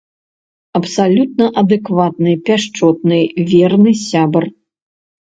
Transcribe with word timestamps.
Абсалютна 0.79 1.45
адэкватны, 1.63 2.31
пяшчотны, 2.49 3.23
верны 3.55 3.91
сябар. 4.09 4.45